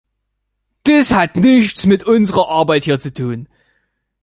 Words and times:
Dies 0.87 1.11
hat 1.13 1.35
nichts 1.35 1.85
mit 1.85 2.03
unserer 2.03 2.49
Arbeit 2.49 2.85
hier 2.85 2.97
zu 2.97 3.13
tun. 3.13 3.47